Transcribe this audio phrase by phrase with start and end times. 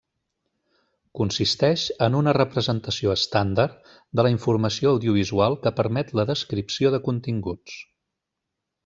[1.19, 3.75] Consisteix en una representació estàndard
[4.21, 7.77] de la informació audiovisual que permet la descripció de continguts.